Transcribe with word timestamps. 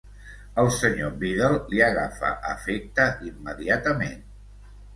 El 0.61 0.69
Sr. 0.77 1.09
Biddle 1.23 1.59
li 1.75 1.83
agafa 1.89 2.33
afecte 2.55 3.07
immediatament. 3.31 4.21